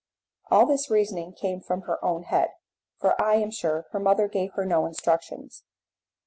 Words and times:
All 0.49 0.65
this 0.65 0.89
reasoning 0.89 1.33
came 1.33 1.61
from 1.61 1.81
her 1.81 2.03
own 2.03 2.23
head, 2.23 2.53
for 2.97 3.13
I 3.21 3.35
am 3.35 3.51
sure 3.51 3.85
her 3.91 3.99
mother 3.99 4.27
gave 4.27 4.53
her 4.53 4.65
no 4.65 4.87
instructions. 4.87 5.63